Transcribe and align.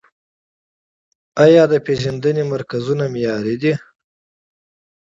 آیا 1.43 1.63
تشخیصیه 1.71 2.43
مرکزونه 2.51 3.05
معیاري 3.13 3.55
دي؟ 3.61 3.73